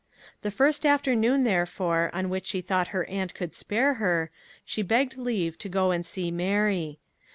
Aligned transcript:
The 0.41 0.49
first 0.49 0.83
afternoon, 0.83 1.43
therefore, 1.43 2.09
on 2.11 2.29
which 2.29 2.47
she 2.47 2.61
thought 2.61 2.87
her 2.87 3.05
aunt 3.05 3.35
could 3.35 3.53
spare 3.53 3.93
her, 4.01 4.31
she 4.65 4.81
begged 4.81 5.15
leave 5.15 5.59
to 5.59 5.69
go 5.69 5.91
and 5.91 6.03
see 6.03 6.31
Mary. 6.31 6.97